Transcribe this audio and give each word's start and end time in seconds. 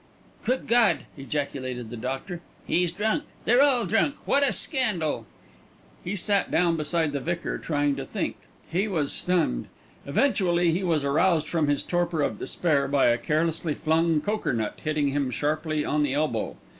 "Good 0.45 0.65
God!" 0.67 1.01
ejaculated 1.15 1.91
the 1.91 1.95
doctor. 1.95 2.41
"He's 2.65 2.91
drunk. 2.91 3.25
They're 3.45 3.61
all 3.61 3.85
drunk. 3.85 4.15
What 4.25 4.41
a 4.41 4.51
scandal." 4.51 5.27
He 6.03 6.15
sat 6.15 6.49
down 6.49 6.75
beside 6.75 7.11
the 7.11 7.19
vicar, 7.19 7.59
trying 7.59 7.95
to 7.97 8.05
think. 8.07 8.37
He 8.67 8.87
was 8.87 9.13
stunned. 9.13 9.67
Eventually 10.07 10.71
he 10.71 10.83
was 10.83 11.03
aroused 11.03 11.47
from 11.47 11.67
his 11.67 11.83
torpor 11.83 12.23
of 12.23 12.39
despair 12.39 12.87
by 12.87 13.09
a 13.09 13.17
carelessly 13.19 13.75
flung 13.75 14.21
cokernut 14.21 14.79
hitting 14.83 15.09
him 15.09 15.29
sharply 15.29 15.85
on 15.85 16.01
the 16.01 16.15
elbow. 16.15 16.57